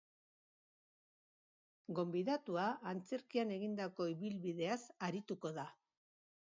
Gonbidatua 1.99 2.65
antzerkian 2.95 3.55
egindako 3.61 4.11
ibilbideaz 4.17 4.83
arituko 5.11 5.55
da. 5.63 5.73